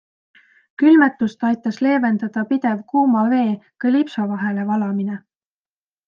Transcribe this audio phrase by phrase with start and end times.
[0.81, 3.51] Külmetust aitas leevendada pidev kuuma vee
[3.85, 5.19] kalipso vahele valamine.